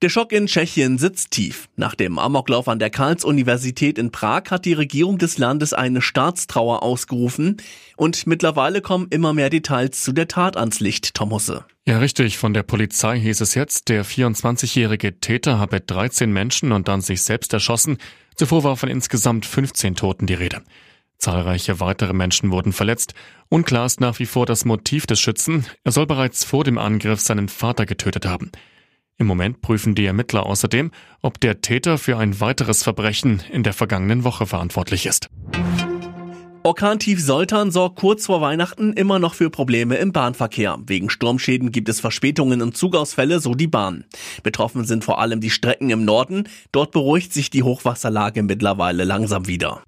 [0.00, 1.68] Der Schock in Tschechien sitzt tief.
[1.74, 6.84] Nach dem Amoklauf an der Karls-Universität in Prag hat die Regierung des Landes eine Staatstrauer
[6.84, 7.56] ausgerufen.
[7.96, 11.64] Und mittlerweile kommen immer mehr Details zu der Tat ans Licht, Tom Husse.
[11.84, 12.38] Ja, richtig.
[12.38, 17.22] Von der Polizei hieß es jetzt, der 24-jährige Täter habe 13 Menschen und dann sich
[17.22, 17.98] selbst erschossen.
[18.36, 20.62] Zuvor war von insgesamt 15 Toten die Rede.
[21.18, 23.14] Zahlreiche weitere Menschen wurden verletzt.
[23.48, 25.66] Unklar ist nach wie vor das Motiv des Schützen.
[25.82, 28.52] Er soll bereits vor dem Angriff seinen Vater getötet haben.
[29.20, 33.72] Im Moment prüfen die Ermittler außerdem, ob der Täter für ein weiteres Verbrechen in der
[33.72, 35.28] vergangenen Woche verantwortlich ist.
[36.62, 40.78] Orkantief Soltan sorgt kurz vor Weihnachten immer noch für Probleme im Bahnverkehr.
[40.86, 44.04] Wegen Sturmschäden gibt es Verspätungen und Zugausfälle, so die Bahn.
[44.42, 46.48] Betroffen sind vor allem die Strecken im Norden.
[46.70, 49.82] Dort beruhigt sich die Hochwasserlage mittlerweile langsam wieder.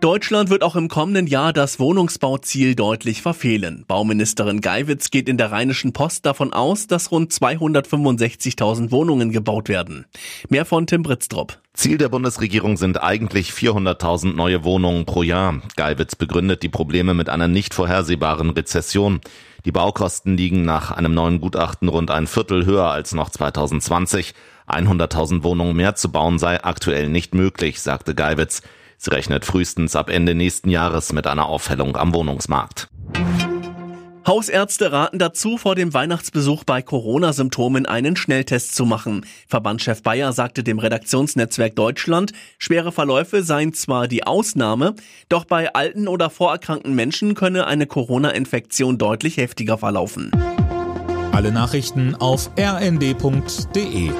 [0.00, 3.84] Deutschland wird auch im kommenden Jahr das Wohnungsbauziel deutlich verfehlen.
[3.86, 10.06] Bauministerin Geiwitz geht in der Rheinischen Post davon aus, dass rund 265.000 Wohnungen gebaut werden.
[10.48, 11.58] Mehr von Tim Britztrup.
[11.74, 15.60] Ziel der Bundesregierung sind eigentlich 400.000 neue Wohnungen pro Jahr.
[15.76, 19.20] Geiwitz begründet die Probleme mit einer nicht vorhersehbaren Rezession.
[19.66, 24.32] Die Baukosten liegen nach einem neuen Gutachten rund ein Viertel höher als noch 2020.
[24.66, 28.62] 100.000 Wohnungen mehr zu bauen sei aktuell nicht möglich, sagte Geiwitz.
[29.02, 32.90] Sie rechnet frühestens ab Ende nächsten Jahres mit einer Aufhellung am Wohnungsmarkt.
[34.26, 39.24] Hausärzte raten dazu, vor dem Weihnachtsbesuch bei Corona-Symptomen einen Schnelltest zu machen.
[39.48, 44.94] Verbandschef Bayer sagte dem Redaktionsnetzwerk Deutschland, schwere Verläufe seien zwar die Ausnahme,
[45.30, 50.30] doch bei alten oder vorerkrankten Menschen könne eine Corona-Infektion deutlich heftiger verlaufen.
[51.32, 54.10] Alle Nachrichten auf rnd.de